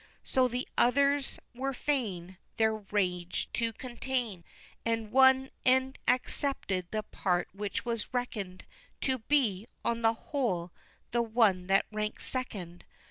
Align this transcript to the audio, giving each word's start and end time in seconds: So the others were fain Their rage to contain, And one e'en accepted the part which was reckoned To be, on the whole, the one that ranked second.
So 0.23 0.47
the 0.47 0.67
others 0.79 1.37
were 1.53 1.73
fain 1.75 2.39
Their 2.57 2.73
rage 2.77 3.47
to 3.53 3.71
contain, 3.71 4.43
And 4.83 5.11
one 5.11 5.51
e'en 5.63 5.93
accepted 6.07 6.87
the 6.89 7.03
part 7.03 7.49
which 7.53 7.85
was 7.85 8.11
reckoned 8.11 8.65
To 9.01 9.19
be, 9.19 9.67
on 9.85 10.01
the 10.01 10.13
whole, 10.15 10.71
the 11.11 11.21
one 11.21 11.67
that 11.67 11.85
ranked 11.91 12.23
second. 12.23 12.83